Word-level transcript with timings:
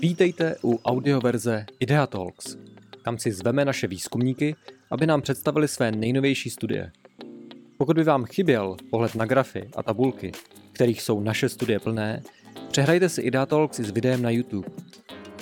Vítejte 0.00 0.56
u 0.64 0.78
audioverze 0.84 1.66
Idea 1.80 2.06
Talks. 2.06 2.56
Tam 3.04 3.18
si 3.18 3.32
zveme 3.32 3.64
naše 3.64 3.86
výzkumníky, 3.86 4.56
aby 4.90 5.06
nám 5.06 5.22
představili 5.22 5.68
své 5.68 5.92
nejnovější 5.92 6.50
studie. 6.50 6.92
Pokud 7.78 7.96
by 7.96 8.04
vám 8.04 8.24
chyběl 8.24 8.76
pohled 8.90 9.14
na 9.14 9.26
grafy 9.26 9.70
a 9.76 9.82
tabulky, 9.82 10.32
kterých 10.72 11.02
jsou 11.02 11.20
naše 11.20 11.48
studie 11.48 11.80
plné, 11.80 12.22
přehrajte 12.70 13.08
si 13.08 13.22
Idea 13.22 13.46
Talks 13.46 13.80
s 13.80 13.90
videem 13.90 14.22
na 14.22 14.30
YouTube. 14.30 14.68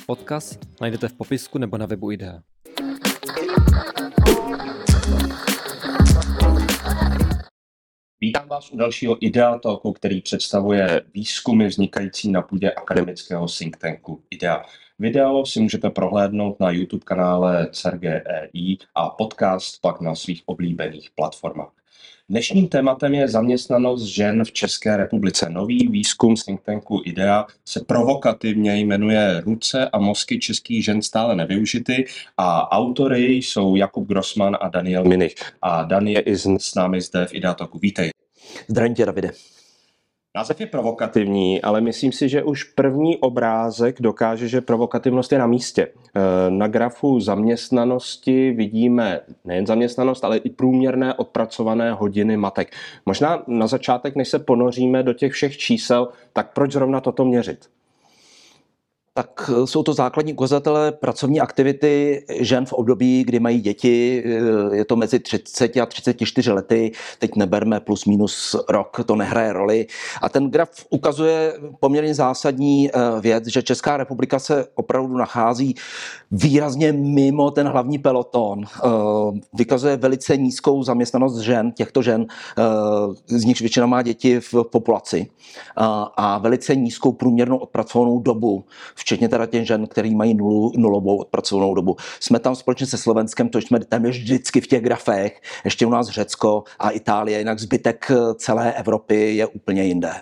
Odkaz 0.07 0.59
najdete 0.81 1.09
v 1.09 1.13
popisku 1.13 1.59
nebo 1.59 1.79
na 1.79 1.87
webu 1.87 2.11
Idea. 2.11 2.41
Vás 8.61 8.73
u 8.73 8.77
dalšího 8.77 9.17
Idea 9.21 9.59
Talku, 9.59 9.93
který 9.93 10.21
představuje 10.21 11.03
výzkumy 11.15 11.67
vznikající 11.67 12.31
na 12.31 12.43
půdě 12.43 12.71
akademického 12.71 13.47
think 13.59 13.77
tanku 13.77 14.23
IDEA. 14.31 14.63
Video 14.99 15.47
si 15.47 15.61
můžete 15.61 15.91
prohlédnout 15.91 16.61
na 16.61 16.71
YouTube 16.71 17.05
kanále 17.05 17.69
CERGEI 17.73 18.79
a 18.95 19.11
podcast 19.11 19.81
pak 19.81 20.01
na 20.01 20.15
svých 20.15 20.43
oblíbených 20.47 21.11
platformách. 21.15 21.73
Dnešním 22.29 22.69
tématem 22.69 23.15
je 23.15 23.29
zaměstnanost 23.29 24.03
žen 24.03 24.45
v 24.45 24.53
České 24.53 24.97
republice. 24.97 25.51
Nový 25.51 25.89
výzkum 25.89 26.37
z 26.37 26.45
think 26.45 26.61
tanku 26.63 27.03
IDEA 27.05 27.47
se 27.65 27.81
provokativně 27.81 28.77
jmenuje 28.77 29.41
Ruce 29.41 29.89
a 29.89 29.99
mozky 29.99 30.39
českých 30.39 30.85
žen 30.85 31.03
stále 31.03 31.37
nevyužity 31.37 32.05
a 32.37 32.73
autory 32.73 33.35
jsou 33.35 33.77
Jakub 33.77 34.09
Grossman 34.09 34.57
a 34.61 34.69
Daniel 34.69 35.05
Minich. 35.05 35.35
A 35.63 35.85
Daniel 35.85 36.23
je 36.27 36.39
s 36.39 36.75
námi 36.75 37.01
zde 37.01 37.27
v 37.27 37.35
IDEA 37.35 37.55
Talku. 37.55 37.79
Vítej. 37.79 38.11
Zdravím 38.69 38.95
tě, 38.95 39.07
Davide. 39.07 39.31
Název 40.37 40.61
je 40.61 40.67
provokativní, 40.67 41.63
ale 41.63 41.81
myslím 41.81 42.13
si, 42.13 42.29
že 42.29 42.43
už 42.43 42.65
první 42.65 43.17
obrázek 43.19 43.97
dokáže, 44.01 44.49
že 44.49 44.61
provokativnost 44.61 45.33
je 45.33 45.39
na 45.39 45.47
místě. 45.47 45.83
E, 45.87 46.51
na 46.51 46.69
grafu 46.69 47.21
zaměstnanosti 47.21 48.53
vidíme 48.53 49.21
nejen 49.45 49.67
zaměstnanost, 49.67 50.25
ale 50.25 50.37
i 50.37 50.51
průměrné 50.51 51.15
odpracované 51.15 51.93
hodiny 51.93 52.37
matek. 52.37 52.73
Možná 53.07 53.43
na 53.47 53.67
začátek, 53.67 54.17
než 54.17 54.29
se 54.29 54.39
ponoříme 54.39 55.03
do 55.03 55.13
těch 55.13 55.33
všech 55.33 55.57
čísel, 55.57 56.09
tak 56.33 56.53
proč 56.53 56.73
zrovna 56.73 57.01
toto 57.01 57.25
měřit? 57.25 57.69
Tak 59.23 59.51
eh, 59.51 59.67
jsou 59.67 59.83
to 59.83 59.93
základní 59.93 60.33
ukazatele 60.33 60.93
pracovní 60.93 61.41
aktivity 61.41 62.25
žen 62.41 62.67
v 62.67 62.73
období, 62.73 63.25
kdy 63.25 63.41
mají 63.41 63.61
děti. 63.61 64.25
Eh, 64.27 64.77
je 64.77 64.85
to 64.85 64.97
mezi 64.97 65.19
30 65.19 65.77
a 65.77 65.87
34 65.87 66.53
lety. 66.53 66.93
Teď 67.19 67.37
neberme 67.37 67.81
plus 67.81 68.05
minus 68.05 68.57
rok, 68.69 69.01
to 69.07 69.17
nehraje 69.17 69.53
roli. 69.53 69.87
A 70.23 70.29
ten 70.29 70.51
graf 70.51 70.71
ukazuje 70.91 71.55
poměrně 71.81 72.15
zásadní 72.15 72.91
eh, 72.91 73.21
věc, 73.21 73.47
že 73.47 73.63
Česká 73.63 73.97
republika 73.97 74.39
se 74.39 74.67
opravdu 74.75 75.17
nachází 75.17 75.75
výrazně 76.31 76.93
mimo 76.93 77.51
ten 77.51 77.67
hlavní 77.69 77.99
peloton. 77.99 78.65
Vykazuje 79.55 79.97
velice 79.97 80.37
nízkou 80.37 80.83
zaměstnanost 80.83 81.39
žen, 81.39 81.73
těchto 81.73 82.03
žen, 82.03 82.27
z 83.27 83.45
nichž 83.45 83.61
většina 83.61 83.87
má 83.87 84.03
děti 84.03 84.41
v 84.41 84.55
populaci. 84.73 85.27
A 86.17 86.39
velice 86.39 86.77
nízkou 86.77 87.13
průměrnou 87.13 87.57
odpracovanou 87.57 88.19
dobu 88.19 88.65
včetně 89.11 89.29
teda 89.29 89.47
těch 89.47 89.67
žen, 89.67 89.87
který 89.87 90.15
mají 90.15 90.35
nulu, 90.35 90.73
nulovou 90.77 91.17
odpracovanou 91.17 91.75
dobu. 91.75 91.97
Jsme 92.21 92.39
tam 92.39 92.55
společně 92.57 92.87
se 92.87 92.99
Slovenskem, 92.99 93.49
to 93.49 93.59
jsme 93.59 93.81
tam 93.85 94.03
vždycky 94.03 94.61
v 94.61 94.67
těch 94.67 94.83
grafech, 94.83 95.41
ještě 95.65 95.87
u 95.87 95.91
nás 95.91 96.09
Řecko 96.09 96.65
a 96.79 96.91
Itálie, 96.91 97.39
jinak 97.39 97.59
zbytek 97.59 98.11
celé 98.35 98.73
Evropy 98.73 99.37
je 99.37 99.47
úplně 99.47 99.85
jinde. 99.85 100.13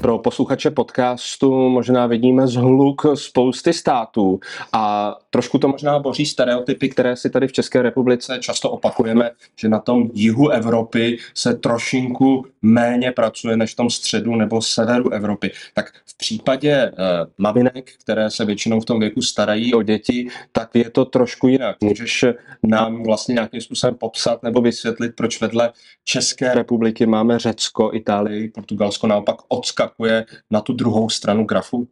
Pro 0.00 0.18
posluchače 0.18 0.70
podcastu 0.70 1.68
možná 1.68 2.06
vidíme 2.06 2.46
zhluk 2.46 3.06
spousty 3.14 3.72
států 3.72 4.40
a 4.72 5.14
trošku 5.30 5.58
to 5.58 5.68
možná 5.68 5.98
boří 5.98 6.26
stereotypy, 6.26 6.88
které 6.88 7.16
si 7.16 7.30
tady 7.30 7.48
v 7.48 7.52
České 7.52 7.82
republice 7.82 8.38
často 8.40 8.70
opakujeme, 8.70 9.30
že 9.56 9.68
na 9.68 9.78
tom 9.78 10.10
jihu 10.14 10.48
Evropy 10.48 11.18
se 11.34 11.54
trošinku 11.54 12.44
méně 12.62 13.12
pracuje 13.12 13.56
než 13.56 13.72
v 13.72 13.76
tom 13.76 13.90
středu 13.90 14.36
nebo 14.36 14.62
severu 14.62 15.10
Evropy. 15.10 15.50
Tak 15.74 15.92
případě 16.18 16.90
uh, 16.90 16.98
maminek, 17.38 17.90
které 18.02 18.30
se 18.30 18.44
většinou 18.44 18.80
v 18.80 18.84
tom 18.84 19.00
věku 19.00 19.22
starají 19.22 19.74
o 19.74 19.82
děti, 19.82 20.28
tak 20.52 20.70
je 20.74 20.90
to 20.90 21.04
trošku 21.04 21.48
jinak. 21.48 21.76
Můžeš 21.82 22.24
nám 22.62 23.02
vlastně 23.02 23.32
nějakým 23.32 23.60
způsobem 23.60 23.94
popsat 23.94 24.42
nebo 24.42 24.60
vysvětlit, 24.60 25.12
proč 25.16 25.40
vedle 25.40 25.72
České 26.04 26.54
republiky 26.54 27.06
máme 27.06 27.38
Řecko, 27.38 27.90
Itálii, 27.94 28.48
Portugalsko 28.48 29.06
naopak 29.06 29.36
odskakuje 29.48 30.24
na 30.50 30.60
tu 30.60 30.72
druhou 30.72 31.08
stranu 31.08 31.44
grafu? 31.44 31.88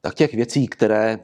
Tak 0.00 0.14
těch 0.14 0.34
věcí, 0.34 0.66
které 0.66 1.18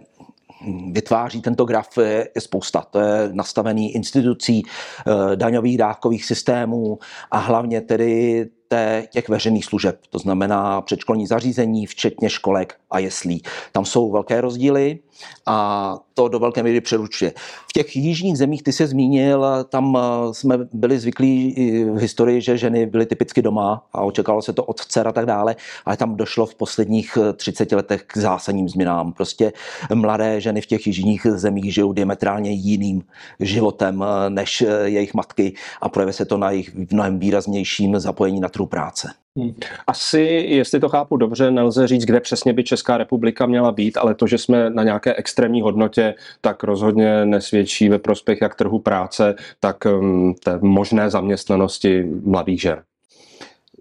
vytváří 0.93 1.43
tento 1.43 1.65
graf 1.65 1.99
je, 1.99 2.29
je 2.35 2.41
spousta. 2.41 2.81
To 2.91 3.01
je 3.01 3.29
nastavený 3.33 3.95
institucí, 3.95 4.63
eh, 4.63 5.37
daňových 5.37 5.79
dávkových 5.79 6.25
systémů 6.25 6.99
a 7.31 7.39
hlavně 7.39 7.81
tedy 7.81 8.47
té, 8.69 9.09
těch 9.11 9.29
veřejných 9.29 9.65
služeb, 9.65 10.01
to 10.11 10.19
znamená 10.19 10.81
předškolní 10.81 11.27
zařízení, 11.27 11.87
včetně 11.87 12.31
školek 12.31 12.75
a 12.91 12.99
jeslí. 12.99 13.43
Tam 13.73 13.85
jsou 13.85 14.13
velké 14.13 14.41
rozdíly 14.41 14.99
a 15.47 15.97
to 16.15 16.29
do 16.29 16.39
velké 16.39 16.63
míry 16.63 16.81
přeručuje. 16.81 17.33
V 17.69 17.73
těch 17.73 17.97
jižních 17.97 18.39
zemích, 18.39 18.63
ty 18.63 18.73
se 18.73 18.87
zmínil, 18.87 19.47
tam 19.69 19.99
eh, 19.99 20.35
jsme 20.35 20.59
byli 20.73 20.99
zvyklí 20.99 21.55
v 21.95 21.99
historii, 21.99 22.41
že 22.41 22.59
ženy 22.59 22.87
byly 22.87 23.07
typicky 23.07 23.43
doma 23.43 23.85
a 23.93 24.01
očekalo 24.01 24.43
se 24.43 24.53
to 24.53 24.65
od 24.65 24.81
dcer 24.81 25.09
a 25.09 25.13
tak 25.13 25.27
dále, 25.27 25.57
ale 25.85 25.97
tam 25.97 26.17
došlo 26.17 26.47
v 26.47 26.55
posledních 26.55 27.19
30 27.37 27.73
eh, 27.73 27.77
letech 27.77 28.03
k 28.03 28.17
zásadním 28.17 28.69
změnám. 28.69 29.13
Prostě 29.13 29.53
mladé 29.95 30.41
ženy 30.41 30.61
v 30.61 30.67
těch 30.67 30.87
jižních 30.87 31.27
zemích 31.31 31.75
žijou 31.75 31.93
diametrálně 31.93 32.51
jiným 32.51 33.03
životem 33.41 34.05
eh, 34.05 34.31
než 34.31 34.65
jejich 34.85 35.15
matky 35.15 35.55
a 35.81 35.89
projevuje 35.89 36.13
se 36.13 36.25
to 36.25 36.39
na 36.39 36.51
jejich 36.51 36.75
mnohem 36.93 37.19
výraznějším 37.19 38.01
zapojení 38.01 38.41
na 38.41 38.49
trhu 38.49 38.67
práce. 38.67 39.09
Hmm. 39.37 39.55
Asi, 39.87 40.21
jestli 40.49 40.81
to 40.81 40.89
chápu 40.89 41.17
dobře, 41.17 41.51
nelze 41.51 41.87
říct, 41.87 42.05
kde 42.05 42.21
přesně 42.21 42.53
by 42.53 42.65
Česká 42.65 42.97
republika 42.97 43.47
měla 43.47 43.73
být, 43.73 43.97
ale 43.97 44.15
to, 44.15 44.27
že 44.27 44.39
jsme 44.39 44.71
na 44.71 44.83
nějaké 44.83 45.06
extrémní 45.15 45.61
hodnotě, 45.61 46.15
tak 46.41 46.65
rozhodně 46.65 47.25
nesvědčí 47.25 47.89
ve 47.89 47.99
prospěch 47.99 48.39
jak 48.43 48.55
trhu 48.55 48.79
práce, 48.79 49.35
tak 49.61 49.85
um, 49.85 50.35
té 50.35 50.59
možné 50.63 51.11
zaměstnanosti 51.11 52.05
mladých 52.25 52.61
žen. 52.61 52.83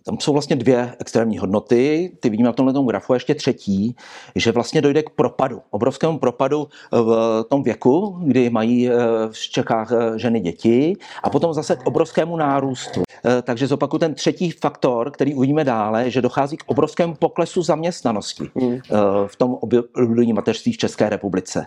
Tam 0.05 0.19
jsou 0.19 0.33
vlastně 0.33 0.55
dvě 0.55 0.95
extrémní 0.99 1.37
hodnoty, 1.37 2.11
ty 2.19 2.29
vidíme 2.29 2.47
na 2.47 2.53
tomhle 2.53 2.85
grafu, 2.85 3.13
a 3.13 3.15
ještě 3.15 3.35
třetí, 3.35 3.95
že 4.35 4.51
vlastně 4.51 4.81
dojde 4.81 5.03
k 5.03 5.09
propadu, 5.09 5.61
obrovskému 5.69 6.19
propadu 6.19 6.67
v 6.91 7.43
tom 7.49 7.63
věku, 7.63 8.17
kdy 8.23 8.49
mají 8.49 8.89
eh, 8.89 8.93
v 9.31 9.39
Čechách 9.39 9.91
eh, 9.91 10.19
ženy 10.19 10.39
děti 10.39 10.93
a 11.23 11.29
potom 11.29 11.53
zase 11.53 11.75
k 11.75 11.87
obrovskému 11.87 12.37
nárůstu. 12.37 13.03
Eh, 13.25 13.41
takže 13.41 13.67
zopakuju 13.67 13.99
ten 13.99 14.13
třetí 14.13 14.51
faktor, 14.51 15.11
který 15.11 15.33
uvidíme 15.33 15.63
dále, 15.63 16.09
že 16.11 16.21
dochází 16.21 16.57
k 16.57 16.63
obrovskému 16.65 17.15
poklesu 17.15 17.61
zaměstnanosti 17.61 18.49
mm. 18.55 18.79
v 19.27 19.35
tom 19.35 19.57
období 19.95 20.33
mateřství 20.33 20.73
v 20.73 20.77
České 20.77 21.09
republice. 21.09 21.65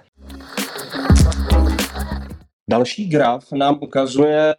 Další 2.68 3.08
graf 3.08 3.52
nám 3.52 3.78
ukazuje 3.80 4.54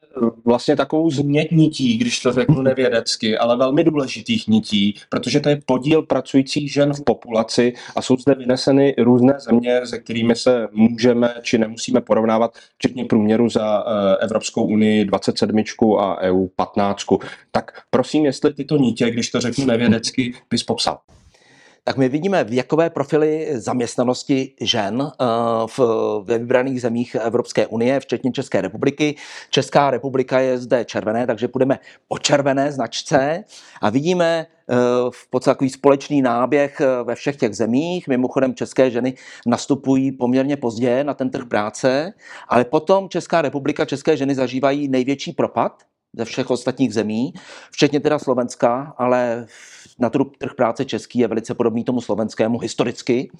vlastně 0.45 0.75
takovou 0.75 1.11
změť 1.11 1.51
nití, 1.51 1.97
když 1.97 2.19
to 2.19 2.33
řeknu 2.33 2.61
nevědecky, 2.61 3.37
ale 3.37 3.57
velmi 3.57 3.83
důležitých 3.83 4.47
nití, 4.47 4.95
protože 5.09 5.39
to 5.39 5.49
je 5.49 5.61
podíl 5.65 6.01
pracujících 6.01 6.73
žen 6.73 6.93
v 6.93 7.03
populaci 7.03 7.73
a 7.95 8.01
jsou 8.01 8.17
zde 8.17 8.35
vyneseny 8.35 8.95
různé 8.97 9.33
země, 9.39 9.81
se 9.85 9.99
kterými 9.99 10.35
se 10.35 10.67
můžeme 10.71 11.33
či 11.41 11.57
nemusíme 11.57 12.01
porovnávat, 12.01 12.57
včetně 12.77 13.05
průměru 13.05 13.49
za 13.49 13.83
eh, 13.87 14.23
Evropskou 14.23 14.63
unii 14.63 15.05
27 15.05 15.63
a 15.99 16.21
EU 16.21 16.47
15. 16.55 17.05
Tak 17.51 17.71
prosím, 17.89 18.25
jestli 18.25 18.53
tyto 18.53 18.77
nitě, 18.77 19.11
když 19.11 19.29
to 19.29 19.41
řeknu 19.41 19.65
nevědecky, 19.65 20.33
bys 20.49 20.63
popsal 20.63 20.97
tak 21.83 21.97
my 21.97 22.09
vidíme 22.09 22.43
věkové 22.43 22.89
profily 22.89 23.47
zaměstnanosti 23.53 24.53
žen 24.61 25.11
eh, 25.11 25.25
v, 25.77 25.79
ve 26.23 26.37
vybraných 26.37 26.81
zemích 26.81 27.15
Evropské 27.15 27.67
unie, 27.67 27.99
včetně 27.99 28.31
České 28.31 28.61
republiky. 28.61 29.15
Česká 29.49 29.91
republika 29.91 30.39
je 30.39 30.57
zde 30.57 30.85
červené, 30.85 31.27
takže 31.27 31.47
půjdeme 31.47 31.79
po 32.07 32.17
červené 32.19 32.71
značce 32.71 33.43
a 33.81 33.89
vidíme 33.89 34.45
eh, 34.69 34.75
v 35.09 35.29
podstatě 35.29 35.53
takový 35.53 35.69
společný 35.69 36.21
náběh 36.21 36.81
eh, 36.81 37.03
ve 37.03 37.15
všech 37.15 37.35
těch 37.35 37.55
zemích. 37.55 38.07
Mimochodem 38.07 38.55
české 38.55 38.91
ženy 38.91 39.13
nastupují 39.45 40.11
poměrně 40.11 40.57
pozdě 40.57 41.03
na 41.03 41.13
ten 41.13 41.29
trh 41.29 41.45
práce, 41.45 42.13
ale 42.47 42.65
potom 42.65 43.09
Česká 43.09 43.41
republika, 43.41 43.85
české 43.85 44.17
ženy 44.17 44.35
zažívají 44.35 44.87
největší 44.87 45.31
propad 45.31 45.83
ze 46.13 46.25
všech 46.25 46.49
ostatních 46.49 46.93
zemí, 46.93 47.33
včetně 47.71 47.99
teda 47.99 48.19
Slovenska, 48.19 48.93
ale 48.97 49.45
na 49.99 50.09
trh, 50.09 50.53
práce 50.57 50.85
český 50.85 51.19
je 51.19 51.27
velice 51.27 51.53
podobný 51.53 51.83
tomu 51.83 52.01
slovenskému 52.01 52.57
historicky, 52.59 53.31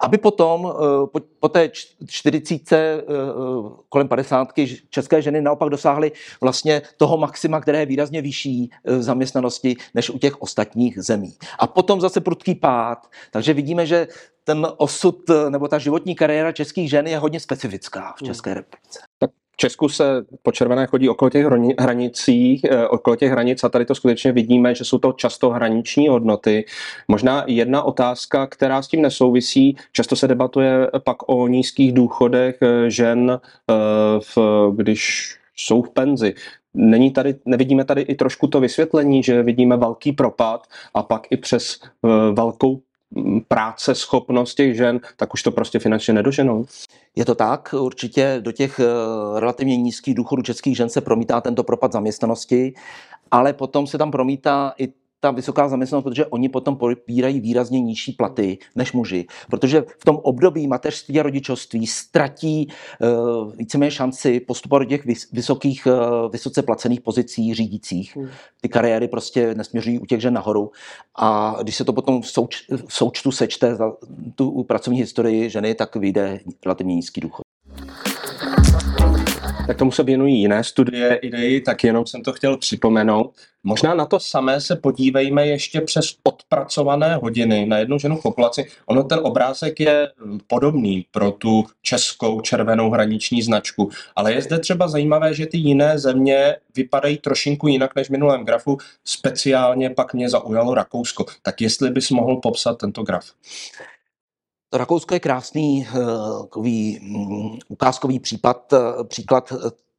aby 0.00 0.18
potom 0.18 0.72
eh, 0.72 1.06
po, 1.12 1.20
po 1.40 1.48
té 1.48 1.70
40, 2.06 2.72
eh, 2.72 3.04
kolem 3.88 4.08
50 4.08 4.48
české 4.90 5.22
ženy 5.22 5.40
naopak 5.40 5.68
dosáhly 5.68 6.12
vlastně 6.40 6.82
toho 6.96 7.16
maxima, 7.16 7.60
které 7.60 7.78
je 7.78 7.86
výrazně 7.86 8.22
vyšší 8.22 8.70
v 8.84 8.92
eh, 8.92 9.02
zaměstnanosti 9.02 9.76
než 9.94 10.10
u 10.10 10.18
těch 10.18 10.42
ostatních 10.42 10.98
zemí. 10.98 11.32
A 11.58 11.66
potom 11.66 12.00
zase 12.00 12.20
prudký 12.20 12.54
pád. 12.54 13.06
Takže 13.30 13.52
vidíme, 13.52 13.86
že 13.86 14.08
ten 14.44 14.66
osud 14.76 15.30
nebo 15.48 15.68
ta 15.68 15.78
životní 15.78 16.14
kariéra 16.14 16.52
českých 16.52 16.90
žen 16.90 17.06
je 17.06 17.18
hodně 17.18 17.40
specifická 17.40 18.14
v 18.18 18.22
České 18.22 18.54
republice. 18.54 19.00
Tak 19.18 19.30
Česku 19.60 19.88
se 19.88 20.04
po 20.42 20.52
červené 20.52 20.86
chodí 20.86 21.08
okolo 21.08 21.30
těch 21.30 21.46
hranicích, 21.78 22.64
eh, 22.64 22.88
okolo 22.88 23.16
těch 23.16 23.30
hranic 23.30 23.64
a 23.64 23.68
tady 23.68 23.84
to 23.84 23.94
skutečně 23.94 24.32
vidíme, 24.32 24.74
že 24.74 24.84
jsou 24.84 24.98
to 24.98 25.12
často 25.12 25.50
hraniční 25.50 26.08
hodnoty. 26.08 26.64
Možná 27.08 27.44
jedna 27.46 27.82
otázka, 27.82 28.46
která 28.46 28.82
s 28.82 28.88
tím 28.88 29.02
nesouvisí, 29.02 29.76
často 29.92 30.16
se 30.16 30.28
debatuje 30.28 30.90
pak 31.04 31.16
o 31.28 31.48
nízkých 31.48 31.92
důchodech 31.92 32.58
eh, 32.62 32.90
žen, 32.90 33.40
eh, 33.40 33.74
v, 34.20 34.38
když 34.76 35.34
jsou 35.56 35.82
v 35.82 35.90
penzi. 35.90 36.34
Není 36.74 37.10
tady, 37.10 37.34
nevidíme 37.44 37.84
tady 37.84 38.02
i 38.02 38.14
trošku 38.14 38.46
to 38.46 38.60
vysvětlení, 38.60 39.22
že 39.22 39.42
vidíme 39.42 39.76
velký 39.76 40.12
propad 40.12 40.66
a 40.94 41.02
pak 41.02 41.26
i 41.30 41.36
přes 41.36 41.80
velkou 42.32 42.80
práce, 43.48 43.94
schopnost 43.94 44.54
těch 44.54 44.76
žen, 44.76 45.00
tak 45.16 45.34
už 45.34 45.42
to 45.42 45.50
prostě 45.50 45.78
finančně 45.78 46.14
nedoženou. 46.14 46.64
Je 47.16 47.24
to 47.24 47.34
tak, 47.34 47.74
určitě 47.78 48.36
do 48.40 48.52
těch 48.52 48.80
eh, 48.80 49.40
relativně 49.40 49.76
nízkých 49.76 50.14
důchodů 50.14 50.42
českých 50.42 50.76
žen 50.76 50.88
se 50.88 51.00
promítá 51.00 51.40
tento 51.40 51.64
propad 51.64 51.92
zaměstnanosti, 51.92 52.74
ale 53.30 53.52
potom 53.52 53.86
se 53.86 53.98
tam 53.98 54.10
promítá 54.10 54.74
i 54.78 54.88
ta 55.20 55.30
vysoká 55.30 55.68
zaměstnanost, 55.68 56.04
protože 56.04 56.26
oni 56.26 56.48
potom 56.48 56.76
pobírají 56.76 57.40
výrazně 57.40 57.80
nižší 57.80 58.12
platy 58.12 58.58
než 58.76 58.92
muži, 58.92 59.26
protože 59.50 59.84
v 59.98 60.04
tom 60.04 60.16
období 60.16 60.66
mateřství 60.66 61.20
a 61.20 61.22
rodičovství 61.22 61.86
ztratí 61.86 62.68
uh, 63.00 63.52
víceméně 63.56 63.90
šanci 63.90 64.40
postupovat 64.40 64.78
do 64.78 64.88
těch 64.88 65.04
vysokých, 65.32 65.86
uh, 65.86 66.32
vysoce 66.32 66.62
placených 66.62 67.00
pozicí 67.00 67.54
řídících. 67.54 68.16
Hmm. 68.16 68.28
Ty 68.60 68.68
kariéry 68.68 69.08
prostě 69.08 69.54
nesměřují 69.54 69.98
u 69.98 70.06
těch 70.06 70.20
žen 70.20 70.34
nahoru 70.34 70.70
a 71.18 71.56
když 71.62 71.76
se 71.76 71.84
to 71.84 71.92
potom 71.92 72.22
v, 72.22 72.28
souč, 72.28 72.64
v 72.86 72.94
součtu 72.94 73.32
sečte 73.32 73.74
za 73.74 73.92
tu 74.34 74.62
pracovní 74.62 74.98
historii 74.98 75.50
ženy, 75.50 75.74
tak 75.74 75.96
vyjde 75.96 76.40
relativně 76.64 76.94
nízký 76.94 77.20
důchod 77.20 77.47
tak 79.68 79.76
tomu 79.76 79.92
se 79.92 80.02
věnují 80.02 80.40
jiné 80.40 80.64
studie, 80.64 81.14
idei, 81.14 81.60
tak 81.60 81.84
jenom 81.84 82.06
jsem 82.06 82.22
to 82.22 82.32
chtěl 82.32 82.56
připomenout. 82.56 83.32
Možná 83.64 83.94
na 83.94 84.06
to 84.06 84.20
samé 84.20 84.60
se 84.60 84.76
podívejme 84.76 85.46
ještě 85.46 85.80
přes 85.80 86.14
odpracované 86.22 87.16
hodiny 87.16 87.66
na 87.66 87.78
jednu 87.78 87.98
ženu 87.98 88.16
v 88.16 88.22
populaci. 88.22 88.66
Ono 88.86 89.02
ten 89.02 89.18
obrázek 89.22 89.80
je 89.80 90.08
podobný 90.46 91.06
pro 91.10 91.30
tu 91.30 91.64
českou 91.82 92.40
červenou 92.40 92.90
hraniční 92.90 93.42
značku, 93.42 93.90
ale 94.16 94.32
je 94.32 94.42
zde 94.42 94.58
třeba 94.58 94.88
zajímavé, 94.88 95.34
že 95.34 95.46
ty 95.46 95.58
jiné 95.58 95.98
země 95.98 96.56
vypadají 96.76 97.18
trošinku 97.18 97.68
jinak 97.68 97.94
než 97.96 98.06
v 98.06 98.10
minulém 98.10 98.44
grafu. 98.44 98.78
Speciálně 99.04 99.90
pak 99.90 100.14
mě 100.14 100.28
zaujalo 100.28 100.74
Rakousko. 100.74 101.24
Tak 101.42 101.60
jestli 101.60 101.90
bys 101.90 102.10
mohl 102.10 102.36
popsat 102.36 102.78
tento 102.78 103.02
graf. 103.02 103.24
To 104.70 104.78
Rakousko 104.78 105.14
je 105.14 105.20
krásný 105.20 105.86
uh, 105.86 106.42
takový 106.42 107.00
um, 107.00 107.58
ukázkový 107.68 108.20
případ, 108.20 108.72
uh, 108.72 109.04
příklad 109.04 109.52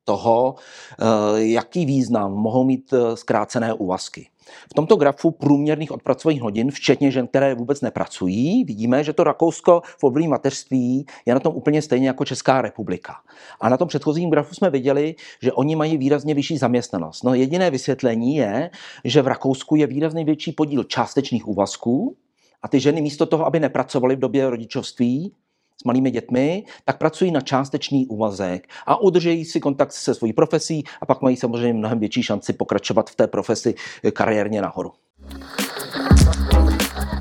toho, 0.04 0.56
uh, 1.01 1.38
jaký 1.38 1.86
význam 1.86 2.33
mohou 2.33 2.63
mít 2.63 2.94
zkrácené 3.16 3.74
úvazky. 3.74 4.27
V 4.71 4.74
tomto 4.74 4.95
grafu 4.95 5.31
průměrných 5.31 5.92
odpracovaných 5.92 6.42
hodin, 6.42 6.71
včetně 6.71 7.12
žen, 7.12 7.27
které 7.27 7.56
vůbec 7.56 7.81
nepracují, 7.81 8.63
vidíme, 8.63 9.04
že 9.04 9.13
to 9.13 9.24
Rakousko 9.24 9.81
v 9.98 10.04
období 10.04 10.27
mateřství 10.27 11.06
je 11.25 11.33
na 11.33 11.39
tom 11.39 11.56
úplně 11.56 11.81
stejně 11.81 12.07
jako 12.07 12.25
Česká 12.25 12.62
republika. 12.62 13.16
A 13.62 13.69
na 13.69 13.77
tom 13.77 13.88
předchozím 13.88 14.30
grafu 14.30 14.56
jsme 14.56 14.69
viděli, 14.69 15.16
že 15.42 15.54
oni 15.54 15.75
mají 15.75 15.98
výrazně 15.98 16.33
vyšší 16.33 16.57
zaměstnanost. 16.57 17.24
No 17.24 17.33
jediné 17.33 17.71
vysvětlení 17.71 18.36
je, 18.36 18.69
že 19.04 19.21
v 19.21 19.27
Rakousku 19.27 19.75
je 19.75 19.88
výrazně 19.88 20.25
větší 20.25 20.51
podíl 20.51 20.83
částečných 20.83 21.48
úvazků, 21.48 22.16
a 22.61 22.67
ty 22.67 22.79
ženy 22.79 23.01
místo 23.01 23.25
toho, 23.25 23.45
aby 23.45 23.59
nepracovaly 23.59 24.15
v 24.15 24.19
době 24.19 24.50
rodičovství 24.50 25.33
s 25.81 25.83
malými 25.83 26.11
dětmi, 26.11 26.63
tak 26.85 26.97
pracují 26.97 27.31
na 27.31 27.41
částečný 27.41 28.07
úvazek 28.07 28.67
a 28.85 29.01
udržejí 29.01 29.45
si 29.45 29.59
kontakt 29.59 29.91
se 29.91 30.15
svojí 30.15 30.33
profesí 30.33 30.83
a 31.01 31.06
pak 31.06 31.21
mají 31.21 31.35
samozřejmě 31.35 31.73
mnohem 31.73 32.00
větší 32.00 32.23
šanci 32.23 32.53
pokračovat 32.53 33.09
v 33.09 33.15
té 33.15 33.27
profesi 33.27 33.75
kariérně 34.13 34.61
nahoru. 34.61 34.91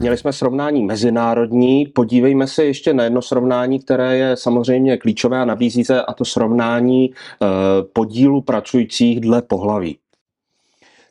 Měli 0.01 0.17
jsme 0.17 0.33
srovnání 0.33 0.85
mezinárodní, 0.85 1.87
podívejme 1.87 2.47
se 2.47 2.65
ještě 2.65 2.95
na 2.95 3.05
jedno 3.05 3.23
srovnání, 3.23 3.79
které 3.79 4.17
je 4.17 4.37
samozřejmě 4.37 4.97
klíčové 4.97 5.41
a 5.41 5.45
nabízí 5.45 5.85
se, 5.85 6.03
a 6.03 6.13
to 6.13 6.25
srovnání 6.25 7.11
eh, 7.11 7.47
podílu 7.93 8.43
pracujících 8.43 9.21
dle 9.21 9.43
pohlaví. 9.43 9.99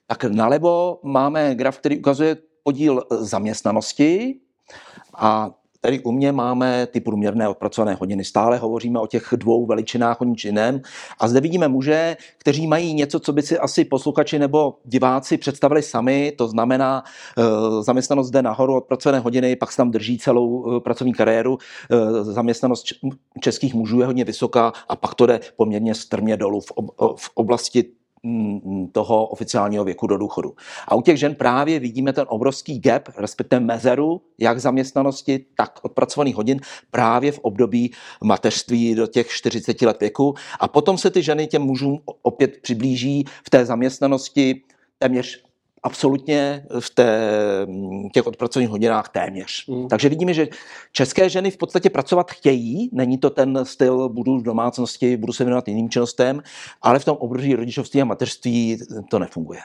Tak 0.07 0.23
nalevo 0.23 0.99
máme 1.03 1.55
graf, 1.55 1.77
který 1.77 1.99
ukazuje 1.99 2.37
podíl 2.67 3.03
eh, 3.11 3.15
zaměstnanosti 3.15 4.35
a 5.15 5.51
Tady 5.81 5.99
u 5.99 6.11
mě 6.11 6.31
máme 6.31 6.87
ty 6.87 6.99
průměrné 6.99 7.47
odpracované 7.47 7.93
hodiny. 7.93 8.23
Stále 8.23 8.57
hovoříme 8.57 8.99
o 8.99 9.07
těch 9.07 9.33
dvou 9.37 9.65
veličinách, 9.65 10.21
o 10.21 10.25
nič 10.25 10.45
jiném. 10.45 10.81
A 11.19 11.27
zde 11.27 11.41
vidíme 11.41 11.67
muže, 11.67 12.17
kteří 12.37 12.67
mají 12.67 12.93
něco, 12.93 13.19
co 13.19 13.33
by 13.33 13.41
si 13.41 13.59
asi 13.59 13.85
posluchači 13.85 14.39
nebo 14.39 14.77
diváci 14.85 15.37
představili 15.37 15.81
sami. 15.81 16.33
To 16.37 16.47
znamená 16.47 17.03
e, 17.03 17.83
zaměstnanost 17.83 18.27
zde 18.27 18.41
nahoru, 18.41 18.75
odpracované 18.75 19.19
hodiny, 19.19 19.55
pak 19.55 19.71
se 19.71 19.77
tam 19.77 19.91
drží 19.91 20.17
celou 20.17 20.77
e, 20.77 20.79
pracovní 20.79 21.13
kariéru. 21.13 21.57
Zaměstnanost 22.21 22.85
českých 23.39 23.73
mužů 23.73 23.99
je 23.99 24.05
hodně 24.05 24.23
vysoká 24.23 24.73
a 24.89 24.95
pak 24.95 25.15
to 25.15 25.25
jde 25.25 25.39
poměrně 25.55 25.95
strmě 25.95 26.37
dolů 26.37 26.61
v, 26.61 26.71
ob, 26.71 27.17
v 27.17 27.29
oblasti 27.33 27.85
toho 28.91 29.25
oficiálního 29.25 29.83
věku 29.83 30.07
do 30.07 30.17
důchodu. 30.17 30.53
A 30.87 30.95
u 30.95 31.01
těch 31.01 31.17
žen 31.17 31.35
právě 31.35 31.79
vidíme 31.79 32.13
ten 32.13 32.25
obrovský 32.29 32.79
gap, 32.79 33.09
respektive 33.17 33.59
mezeru, 33.59 34.21
jak 34.37 34.59
zaměstnanosti, 34.59 35.45
tak 35.55 35.79
odpracovaných 35.81 36.35
hodin 36.35 36.59
právě 36.91 37.31
v 37.31 37.39
období 37.39 37.93
mateřství 38.23 38.95
do 38.95 39.07
těch 39.07 39.29
40 39.29 39.81
let 39.81 39.99
věku. 39.99 40.33
A 40.59 40.67
potom 40.67 40.97
se 40.97 41.09
ty 41.09 41.23
ženy 41.23 41.47
těm 41.47 41.61
mužům 41.61 41.99
opět 42.21 42.57
přiblíží 42.61 43.25
v 43.45 43.49
té 43.49 43.65
zaměstnanosti 43.65 44.61
téměř 44.99 45.46
absolutně 45.83 46.65
v 46.79 46.89
té, 46.89 47.29
těch 48.13 48.27
odpracovaných 48.27 48.69
hodinách 48.69 49.09
téměř. 49.09 49.67
Mm. 49.67 49.87
Takže 49.87 50.09
vidíme, 50.09 50.33
že 50.33 50.47
české 50.91 51.29
ženy 51.29 51.51
v 51.51 51.57
podstatě 51.57 51.89
pracovat 51.89 52.31
chtějí, 52.31 52.89
není 52.93 53.17
to 53.17 53.29
ten 53.29 53.59
styl, 53.63 54.09
budu 54.09 54.37
v 54.37 54.43
domácnosti, 54.43 55.17
budu 55.17 55.33
se 55.33 55.43
věnovat 55.43 55.67
jiným 55.67 55.89
činnostem, 55.89 56.41
ale 56.81 56.99
v 56.99 57.05
tom 57.05 57.17
období 57.17 57.55
rodičovství 57.55 58.01
a 58.01 58.05
mateřství 58.05 58.77
to 59.09 59.19
nefunguje. 59.19 59.59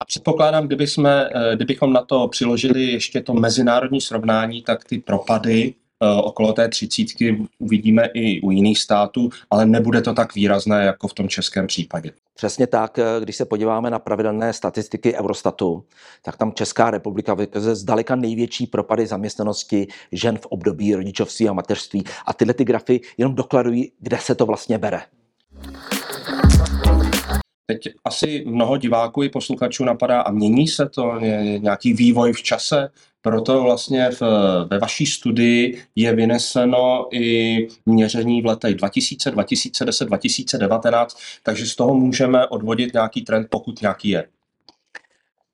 A 0.00 0.04
předpokládám, 0.04 0.66
kdyby 0.66 0.86
jsme, 0.86 1.28
eh, 1.34 1.56
kdybychom 1.56 1.92
na 1.92 2.02
to 2.02 2.28
přiložili 2.28 2.84
ještě 2.84 3.20
to 3.20 3.34
mezinárodní 3.34 4.00
srovnání, 4.00 4.62
tak 4.62 4.84
ty 4.84 4.98
propady 4.98 5.74
okolo 6.00 6.52
té 6.52 6.68
třicítky 6.68 7.46
uvidíme 7.58 8.08
i 8.14 8.40
u 8.40 8.50
jiných 8.50 8.78
států, 8.78 9.30
ale 9.50 9.66
nebude 9.66 10.02
to 10.02 10.14
tak 10.14 10.34
výrazné 10.34 10.84
jako 10.84 11.08
v 11.08 11.14
tom 11.14 11.28
českém 11.28 11.66
případě. 11.66 12.12
Přesně 12.34 12.66
tak, 12.66 12.98
eh, 12.98 13.04
když 13.20 13.36
se 13.36 13.44
podíváme 13.44 13.90
na 13.90 13.98
pravidelné 13.98 14.52
statistiky 14.52 15.14
Eurostatu, 15.14 15.84
tak 16.22 16.36
tam 16.36 16.52
Česká 16.52 16.90
republika 16.90 17.34
vykazuje 17.34 17.74
zdaleka 17.74 18.16
největší 18.16 18.66
propady 18.66 19.06
zaměstnanosti 19.06 19.86
žen 20.12 20.38
v 20.38 20.46
období 20.46 20.94
rodičovství 20.94 21.48
a 21.48 21.52
mateřství. 21.52 22.04
A 22.26 22.32
tyhle 22.32 22.54
ty 22.54 22.64
grafy 22.64 23.00
jenom 23.18 23.34
dokladují, 23.34 23.92
kde 24.00 24.18
se 24.18 24.34
to 24.34 24.46
vlastně 24.46 24.78
bere. 24.78 25.00
Teď 27.66 27.88
asi 28.04 28.44
mnoho 28.46 28.76
diváků 28.76 29.22
i 29.22 29.28
posluchačů 29.28 29.84
napadá 29.84 30.20
a 30.20 30.30
mění 30.30 30.68
se 30.68 30.88
to, 30.88 31.18
je 31.20 31.58
nějaký 31.58 31.92
vývoj 31.92 32.32
v 32.32 32.42
čase, 32.42 32.88
proto 33.22 33.62
vlastně 33.62 34.10
v, 34.10 34.22
ve 34.70 34.78
vaší 34.78 35.06
studii 35.06 35.82
je 35.96 36.14
vyneseno 36.14 37.08
i 37.12 37.56
měření 37.86 38.42
v 38.42 38.46
letech 38.46 38.74
2000, 38.74 39.30
2010, 39.30 40.04
2019, 40.04 41.18
takže 41.42 41.66
z 41.66 41.76
toho 41.76 41.94
můžeme 41.94 42.46
odvodit 42.46 42.94
nějaký 42.94 43.22
trend, 43.22 43.46
pokud 43.50 43.82
nějaký 43.82 44.08
je. 44.08 44.24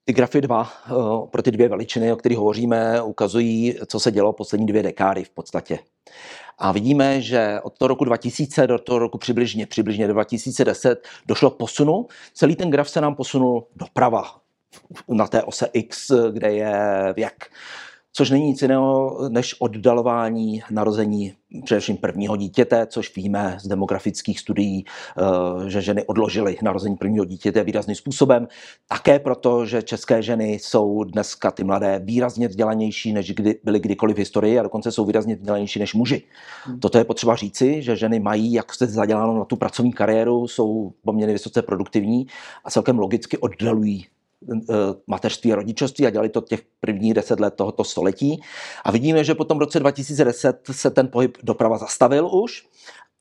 Ty 0.04 0.12
grafy 0.12 0.40
dva 0.40 0.72
eh, 0.86 0.90
pro 1.30 1.42
ty 1.42 1.50
dvě 1.50 1.68
veličiny, 1.68 2.12
o 2.12 2.16
kterých 2.16 2.38
hovoříme, 2.38 3.02
ukazují, 3.02 3.74
co 3.86 4.00
se 4.00 4.10
dělo 4.10 4.32
poslední 4.32 4.66
dvě 4.66 4.82
dekády 4.82 5.24
v 5.24 5.30
podstatě. 5.30 5.78
A 6.58 6.72
vidíme, 6.72 7.20
že 7.20 7.60
od 7.62 7.78
toho 7.78 7.88
roku 7.88 8.04
2000 8.04 8.66
do 8.66 8.78
toho 8.78 8.98
roku 8.98 9.18
přibližně, 9.18 9.66
přibližně 9.66 10.06
do 10.06 10.12
2010 10.12 11.08
došlo 11.26 11.50
k 11.50 11.56
posunu. 11.56 12.06
Celý 12.34 12.56
ten 12.56 12.70
graf 12.70 12.90
se 12.90 13.00
nám 13.00 13.14
posunul 13.14 13.66
doprava 13.76 14.24
na 15.08 15.26
té 15.26 15.42
ose 15.42 15.68
X, 15.72 16.10
kde 16.32 16.52
je 16.52 16.74
věk. 17.16 17.50
Což 18.12 18.30
není 18.30 18.46
nic 18.46 18.62
jiného 18.62 19.18
než 19.28 19.54
oddalování 19.58 20.62
narození 20.70 21.34
především 21.64 21.96
prvního 21.96 22.36
dítěte, 22.36 22.86
což 22.86 23.16
víme 23.16 23.56
z 23.60 23.68
demografických 23.68 24.40
studií, 24.40 24.84
eh, 24.84 25.70
že 25.70 25.82
ženy 25.82 26.04
odložily 26.06 26.56
narození 26.62 26.96
prvního 26.96 27.24
dítěte 27.24 27.64
výrazným 27.64 27.96
způsobem. 27.96 28.48
Také 28.88 29.18
proto, 29.18 29.66
že 29.66 29.82
české 29.82 30.22
ženy 30.22 30.52
jsou 30.52 31.04
dneska 31.04 31.50
ty 31.50 31.64
mladé 31.64 32.00
výrazně 32.04 32.48
vzdělanější, 32.48 33.12
než 33.12 33.32
kdy 33.34 33.58
byly 33.64 33.80
kdykoliv 33.80 34.16
v 34.16 34.18
historii 34.18 34.58
a 34.58 34.62
dokonce 34.62 34.92
jsou 34.92 35.04
výrazně 35.04 35.36
vzdělanější 35.36 35.80
než 35.80 35.94
muži. 35.94 36.22
Hmm. 36.64 36.80
Toto 36.80 36.98
je 36.98 37.04
potřeba 37.04 37.36
říci, 37.36 37.82
že 37.82 37.96
ženy 37.96 38.20
mají, 38.20 38.52
jak 38.52 38.74
jste 38.74 38.86
zaděláno 38.86 39.38
na 39.38 39.44
tu 39.44 39.56
pracovní 39.56 39.92
kariéru, 39.92 40.48
jsou 40.48 40.92
poměrně 41.04 41.32
vysoce 41.32 41.62
produktivní 41.62 42.26
a 42.64 42.70
celkem 42.70 42.98
logicky 42.98 43.38
oddalují 43.38 44.06
mateřství 45.06 45.52
a 45.52 45.56
rodičovství 45.56 46.06
a 46.06 46.10
dělali 46.10 46.28
to 46.28 46.40
těch 46.40 46.62
prvních 46.80 47.14
deset 47.14 47.40
let 47.40 47.54
tohoto 47.54 47.84
století. 47.84 48.42
A 48.84 48.90
vidíme, 48.90 49.24
že 49.24 49.34
potom 49.34 49.58
v 49.58 49.60
roce 49.60 49.80
2010 49.80 50.68
se 50.70 50.90
ten 50.90 51.08
pohyb 51.08 51.38
doprava 51.42 51.78
zastavil 51.78 52.28
už 52.32 52.66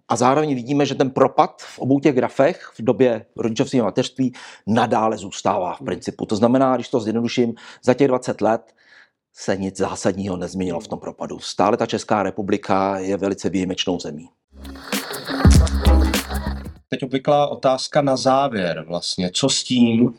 a 0.10 0.16
zároveň 0.16 0.56
vidíme, 0.56 0.86
že 0.86 0.96
ten 0.96 1.10
propad 1.10 1.62
v 1.62 1.80
obou 1.80 2.00
těch 2.00 2.16
grafech 2.16 2.72
v 2.80 2.84
době 2.84 3.26
rodičovství 3.38 3.82
a 3.82 3.84
mateřství 3.84 4.34
nadále 4.68 5.18
zůstává 5.18 5.74
v 5.74 5.82
principu. 5.86 6.26
To 6.26 6.36
znamená, 6.36 6.76
když 6.76 6.90
to 6.90 7.00
zjednoduším, 7.00 7.54
za 7.84 7.94
těch 7.94 8.08
20 8.08 8.42
let 8.42 8.74
se 9.34 9.58
nic 9.58 9.78
zásadního 9.78 10.38
nezměnilo 10.38 10.80
v 10.80 10.88
tom 10.88 11.00
propadu. 11.00 11.40
Stále 11.40 11.78
ta 11.78 11.86
Česká 11.86 12.24
republika 12.24 13.00
je 13.00 13.18
velice 13.18 13.50
výjimečnou 13.50 14.00
zemí. 14.00 14.30
Teď 16.90 17.04
obvyklá 17.04 17.48
otázka 17.48 18.02
na 18.02 18.18
závěr 18.18 18.86
vlastně. 18.88 19.32
Co 19.34 19.50
s 19.50 19.64
tím, 19.64 20.14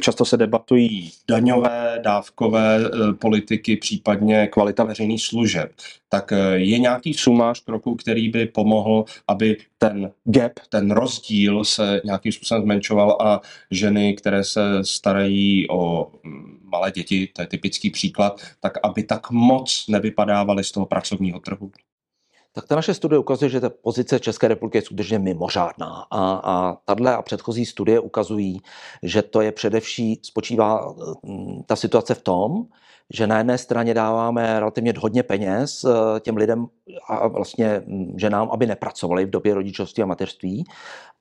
často 0.00 0.24
se 0.24 0.36
debatují 0.36 1.10
daňové, 1.28 2.00
dávkové 2.04 2.78
eh, 2.84 3.12
politiky, 3.12 3.76
případně 3.76 4.46
kvalita 4.46 4.84
veřejných 4.84 5.22
služeb. 5.22 5.72
Tak 6.08 6.32
eh, 6.32 6.36
je 6.56 6.78
nějaký 6.78 7.14
sumář 7.14 7.64
kroků, 7.64 7.94
který 7.94 8.28
by 8.28 8.46
pomohl, 8.46 9.04
aby 9.28 9.56
ten 9.78 10.10
gap, 10.24 10.52
ten 10.68 10.90
rozdíl 10.90 11.64
se 11.64 12.00
nějakým 12.04 12.32
způsobem 12.32 12.62
zmenšoval 12.62 13.16
a 13.20 13.40
ženy, 13.70 14.14
které 14.14 14.44
se 14.44 14.60
starají 14.82 15.70
o 15.70 16.10
mm, 16.22 16.60
malé 16.64 16.90
děti, 16.90 17.28
to 17.32 17.42
je 17.42 17.46
typický 17.46 17.90
příklad, 17.90 18.40
tak 18.60 18.72
aby 18.82 19.02
tak 19.02 19.30
moc 19.30 19.84
nevypadávaly 19.88 20.64
z 20.64 20.72
toho 20.72 20.86
pracovního 20.86 21.40
trhu? 21.40 21.70
Tak 22.56 22.66
ta 22.66 22.74
naše 22.76 22.94
studie 22.94 23.18
ukazuje, 23.18 23.48
že 23.48 23.60
ta 23.60 23.70
pozice 23.70 24.20
České 24.20 24.48
republiky 24.48 24.78
je 24.78 24.82
skutečně 24.82 25.18
mimořádná. 25.18 26.06
A, 26.10 26.32
a 26.34 26.76
tahle 26.84 27.16
a 27.16 27.22
předchozí 27.22 27.66
studie 27.66 28.00
ukazují, 28.00 28.60
že 29.02 29.22
to 29.22 29.40
je 29.40 29.52
především, 29.52 30.16
spočívá 30.22 30.94
mm, 31.22 31.62
ta 31.66 31.76
situace 31.76 32.14
v 32.14 32.22
tom, 32.22 32.64
že 33.14 33.26
na 33.26 33.38
jedné 33.38 33.58
straně 33.58 33.94
dáváme 33.94 34.60
relativně 34.60 34.92
hodně 34.98 35.22
peněz 35.22 35.84
eh, 35.84 36.20
těm 36.20 36.36
lidem 36.36 36.66
a 37.08 37.28
vlastně 37.28 37.82
mm, 37.86 38.14
ženám, 38.18 38.48
aby 38.52 38.66
nepracovali 38.66 39.26
v 39.26 39.30
době 39.30 39.54
rodičovství 39.54 40.02
a 40.02 40.06
mateřství, 40.06 40.64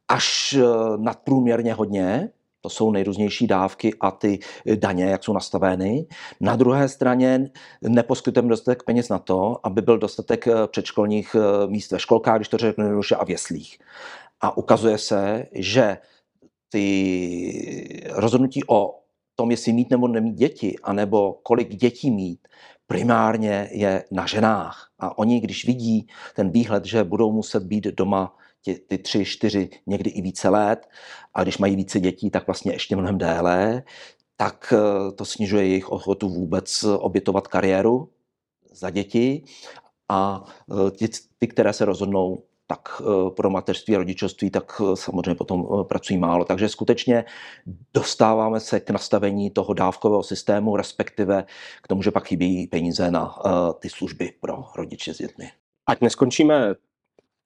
až 0.07 0.53
eh, 0.53 0.63
nadprůměrně 0.97 1.73
hodně, 1.73 2.29
to 2.63 2.70
jsou 2.70 2.91
nejrůznější 2.91 3.48
dávky 3.48 3.93
a 4.00 4.12
ty 4.12 4.39
daně, 4.75 5.05
jak 5.05 5.24
jsou 5.24 5.34
nastaveny. 5.34 6.05
Na 6.41 6.55
druhé 6.55 6.89
straně 6.89 7.51
neposkytujeme 7.82 8.50
dostatek 8.50 8.84
peněz 8.84 9.10
na 9.10 9.20
to, 9.20 9.60
aby 9.63 9.82
byl 9.82 9.98
dostatek 9.98 10.48
eh, 10.48 10.67
předškolních 10.67 11.36
eh, 11.36 11.67
míst 11.67 11.91
ve 11.91 12.00
školkách, 12.00 12.36
když 12.36 12.48
to 12.48 12.58
řeknu 12.58 12.84
jednoduše, 12.84 13.15
a 13.15 13.25
v 13.25 13.29
jeslích. 13.29 13.79
A 14.41 14.58
ukazuje 14.58 14.98
se, 14.98 15.46
že 15.51 15.98
ty 16.70 18.03
rozhodnutí 18.10 18.62
o 18.70 19.00
tom, 19.36 19.51
jestli 19.51 19.74
mít 19.74 19.89
nebo 19.89 20.08
nemít 20.08 20.36
děti, 20.36 20.75
anebo 20.84 21.34
kolik 21.43 21.75
dětí 21.75 22.12
mít, 22.12 22.48
primárně 22.88 23.70
je 23.72 24.03
na 24.12 24.25
ženách. 24.25 24.88
A 25.00 25.17
oni, 25.17 25.39
když 25.39 25.65
vidí 25.65 26.08
ten 26.36 26.51
výhled, 26.51 26.86
že 26.86 27.03
budou 27.03 27.32
muset 27.32 27.63
být 27.63 27.84
doma 27.84 28.36
ty, 28.65 28.75
ty 28.75 28.98
tři, 28.98 29.25
čtyři, 29.25 29.70
někdy 29.88 30.10
i 30.10 30.22
více 30.22 30.50
let. 30.50 30.89
A 31.34 31.43
když 31.43 31.58
mají 31.58 31.75
více 31.75 32.00
dětí, 32.00 32.29
tak 32.29 32.48
vlastně 32.48 32.72
ještě 32.74 32.96
mnohem 32.96 33.17
déle, 33.17 33.84
tak 34.38 34.74
eh, 34.77 35.12
to 35.12 35.25
snižuje 35.25 35.67
jejich 35.67 35.89
ochotu 35.89 36.29
vůbec 36.29 36.84
obětovat 36.84 37.48
kariéru 37.48 38.10
za 38.72 38.89
děti. 38.89 39.43
A 40.10 40.43
eh, 40.72 40.91
ty, 40.91 41.10
ty 41.39 41.48
které 41.48 41.74
se 41.74 41.86
rozhodnou 41.86 42.43
tak 42.67 43.01
eh, 43.01 43.29
pro 43.29 43.50
mateřství 43.50 43.96
a 43.96 43.98
rodičovství, 43.98 44.50
tak 44.50 44.82
samozřejmě 44.93 45.36
potom 45.36 45.86
pracují 45.88 46.20
málo. 46.20 46.46
Takže 46.46 46.70
skutečně 46.70 47.25
dostáváme 47.93 48.60
se 48.60 48.79
k 48.79 48.89
nastavení 48.89 49.51
toho 49.51 49.74
dávkového 49.74 50.24
systému, 50.24 50.77
respektive 50.77 51.46
k 51.84 51.88
tomu, 51.88 52.01
že 52.01 52.12
pak 52.12 52.27
chybí 52.27 52.67
peníze 52.67 53.12
na 53.12 53.36
ty 53.79 53.89
služby 53.89 54.34
pro 54.39 54.63
rodiče 54.75 55.13
s 55.13 55.17
dětmi. 55.17 55.50
Ať 55.88 56.01
neskončíme 56.01 56.75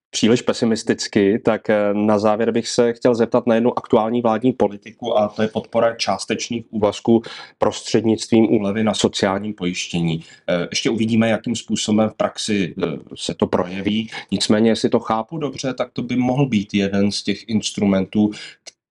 příliš 0.10 0.42
pesimisticky, 0.42 1.40
tak 1.40 1.70
eh, 1.70 1.94
na 1.94 2.20
závěr 2.20 2.52
bych 2.52 2.68
se 2.68 2.94
chtěl 2.94 3.16
zeptat 3.16 3.48
na 3.48 3.56
jednu 3.56 3.78
aktuální 3.78 4.22
vládní 4.22 4.54
politiku 4.54 5.18
a 5.18 5.28
to 5.28 5.42
je 5.42 5.48
podpora 5.48 5.96
částečných 5.96 6.66
úvazků 6.70 7.22
prostřednictvím 7.58 8.52
úlevy 8.56 8.84
na 8.84 8.94
sociálním 8.94 9.54
pojištění. 9.54 10.24
Eh, 10.50 10.68
ještě 10.72 10.90
uvidíme, 10.90 11.30
jakým 11.30 11.56
způsobem 11.56 12.10
v 12.10 12.14
praxi 12.14 12.76
eh, 12.84 12.86
se 13.16 13.34
to 13.34 13.48
projeví. 13.48 14.10
Nicméně, 14.32 14.70
jestli 14.70 14.90
to 14.90 15.00
chápu 15.00 15.38
dobře, 15.38 15.74
tak 15.74 15.92
to 15.94 16.02
by 16.02 16.16
mohl 16.16 16.46
být 16.46 16.74
jeden 16.74 17.12
z 17.12 17.24
těch 17.24 17.50
instrumentů, 17.50 18.32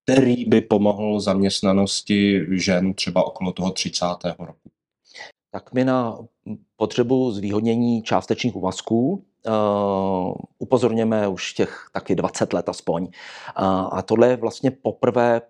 který 0.05 0.45
by 0.45 0.61
pomohl 0.61 1.21
zaměstnanosti 1.21 2.47
žen 2.51 2.95
třeba 2.95 3.27
okolo 3.27 3.53
toho 3.53 3.71
30. 3.71 4.07
roku. 4.39 4.71
Tak 5.51 5.73
my 5.73 5.85
na 5.85 6.19
potřebu 6.77 7.33
zvýhodnění 7.33 8.03
částečných 8.03 8.57
úvazků 8.57 9.26
Uh, 9.49 10.35
upozorněme 10.59 11.29
už 11.29 11.53
těch 11.53 11.87
taky 11.93 12.15
20 12.15 12.53
let 12.53 12.69
aspoň. 12.69 13.03
Uh, 13.03 13.11
a 13.93 14.03
tohle 14.03 14.29
je 14.29 14.37
vlastně 14.37 14.71
poprvé 14.71 15.41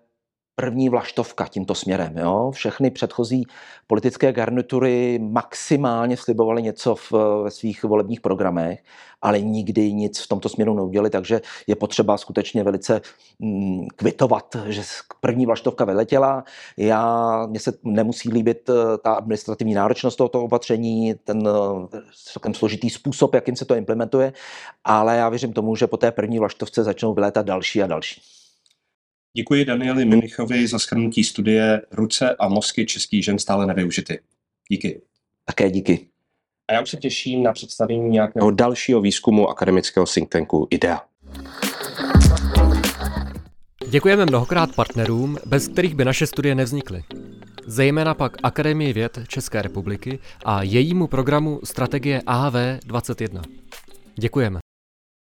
první 0.59 0.89
vlaštovka 0.89 1.47
tímto 1.47 1.75
směrem. 1.75 2.17
Jo? 2.17 2.51
Všechny 2.51 2.91
předchozí 2.91 3.47
politické 3.87 4.33
garnitury 4.33 5.19
maximálně 5.19 6.17
slibovaly 6.17 6.61
něco 6.63 6.95
v, 6.95 7.11
ve 7.43 7.51
svých 7.51 7.83
volebních 7.83 8.21
programech, 8.21 8.83
ale 9.21 9.41
nikdy 9.41 9.93
nic 9.93 10.19
v 10.19 10.27
tomto 10.27 10.49
směru 10.49 10.75
neudělali, 10.75 11.09
takže 11.09 11.41
je 11.67 11.75
potřeba 11.75 12.17
skutečně 12.17 12.63
velice 12.63 13.01
mm, 13.39 13.87
kvitovat, 13.95 14.55
že 14.65 14.81
první 15.21 15.45
vlaštovka 15.45 15.85
vyletěla. 15.85 16.43
Já, 16.77 17.45
mně 17.49 17.59
se 17.59 17.73
nemusí 17.83 18.31
líbit 18.31 18.69
eh, 18.69 18.97
ta 18.97 19.13
administrativní 19.13 19.73
náročnost 19.73 20.17
tohoto 20.17 20.43
opatření, 20.43 21.15
ten 21.23 21.47
eh, 21.47 22.39
ten 22.41 22.53
složitý 22.53 22.89
způsob, 22.89 23.35
jakým 23.35 23.55
se 23.55 23.65
to 23.65 23.75
implementuje, 23.75 24.33
ale 24.83 25.17
já 25.17 25.29
věřím 25.29 25.53
tomu, 25.53 25.75
že 25.75 25.87
po 25.87 25.97
té 25.97 26.11
první 26.11 26.39
vlaštovce 26.39 26.83
začnou 26.83 27.13
vylétat 27.13 27.45
další 27.45 27.83
a 27.83 27.87
další. 27.87 28.36
Děkuji 29.37 29.65
Danieli 29.65 30.05
Minichovi 30.05 30.67
za 30.67 30.79
schrnutí 30.79 31.23
studie 31.23 31.81
Ruce 31.91 32.35
a 32.39 32.47
mozky 32.47 32.85
českých 32.85 33.25
žen 33.25 33.39
stále 33.39 33.65
nevyužity. 33.65 34.19
Díky. 34.69 35.01
Také 35.45 35.69
díky. 35.69 36.07
A 36.67 36.73
já 36.73 36.81
už 36.81 36.89
se 36.89 36.97
těším 36.97 37.43
na 37.43 37.53
představení 37.53 38.09
nějakého 38.09 38.51
dalšího 38.51 39.01
výzkumu 39.01 39.47
akademického 39.49 40.05
think 40.05 40.29
tanku 40.29 40.67
IDEA. 40.69 41.01
Děkujeme 43.89 44.25
mnohokrát 44.25 44.75
partnerům, 44.75 45.37
bez 45.45 45.67
kterých 45.67 45.95
by 45.95 46.05
naše 46.05 46.27
studie 46.27 46.55
nevznikly. 46.55 47.03
Zejména 47.65 48.13
pak 48.13 48.37
Akademii 48.43 48.93
věd 48.93 49.19
České 49.27 49.61
republiky 49.61 50.19
a 50.45 50.63
jejímu 50.63 51.07
programu 51.07 51.59
Strategie 51.63 52.21
AV 52.25 52.53
21. 52.85 53.41
Děkujeme. 54.15 54.59